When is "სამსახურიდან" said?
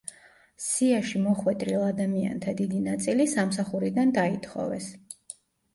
3.37-4.19